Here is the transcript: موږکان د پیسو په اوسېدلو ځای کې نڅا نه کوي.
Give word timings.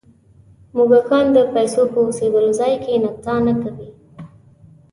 موږکان 0.75 1.25
د 1.35 1.37
پیسو 1.53 1.81
په 1.93 1.97
اوسېدلو 2.05 2.51
ځای 2.59 2.73
کې 2.83 3.01
نڅا 3.03 3.35
نه 3.47 3.53
کوي. 3.61 3.89